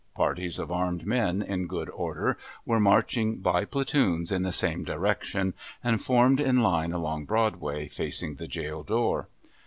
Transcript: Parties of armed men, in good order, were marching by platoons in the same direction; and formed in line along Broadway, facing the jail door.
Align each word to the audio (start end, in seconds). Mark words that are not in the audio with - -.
Parties 0.15 0.57
of 0.57 0.71
armed 0.71 1.05
men, 1.05 1.43
in 1.43 1.67
good 1.67 1.87
order, 1.91 2.35
were 2.65 2.79
marching 2.79 3.37
by 3.37 3.65
platoons 3.65 4.31
in 4.31 4.41
the 4.41 4.51
same 4.51 4.83
direction; 4.83 5.53
and 5.83 6.01
formed 6.01 6.39
in 6.39 6.63
line 6.63 6.91
along 6.91 7.25
Broadway, 7.25 7.87
facing 7.87 8.33
the 8.33 8.47
jail 8.47 8.81
door. 8.81 9.27